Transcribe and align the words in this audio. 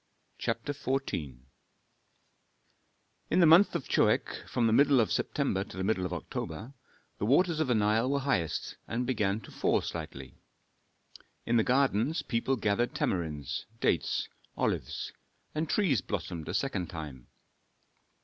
CHAPTER 0.39 0.73
XIV 0.73 1.37
In 3.29 3.39
the 3.39 3.45
month 3.45 3.75
of 3.75 3.87
Choeak 3.87 4.49
(from 4.49 4.65
the 4.65 4.73
middle 4.73 4.99
of 4.99 5.11
September 5.11 5.63
to 5.65 5.77
the 5.77 5.83
middle 5.83 6.07
of 6.07 6.11
October), 6.13 6.73
the 7.19 7.25
waters 7.27 7.59
of 7.59 7.67
the 7.67 7.75
Nile 7.75 8.09
were 8.09 8.21
highest, 8.21 8.77
and 8.87 9.05
began 9.05 9.41
to 9.41 9.51
fall 9.51 9.79
slightly. 9.81 10.39
In 11.45 11.57
the 11.57 11.63
gardens 11.63 12.23
people 12.23 12.55
gathered 12.55 12.95
tamarinds, 12.95 13.67
dates, 13.79 14.27
olives; 14.57 15.13
and 15.53 15.69
trees 15.69 16.01
blossomed 16.01 16.49
a 16.49 16.55
second 16.55 16.89
time. 16.89 17.27